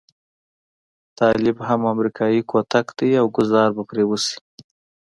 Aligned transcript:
طالب 1.19 1.57
هم 1.67 1.81
امريکايي 1.93 2.41
کوتک 2.49 2.87
دی 2.97 3.09
او 3.21 3.25
ګوزار 3.37 3.69
به 3.75 3.83
پرې 3.89 4.03
وشي. 4.09 4.37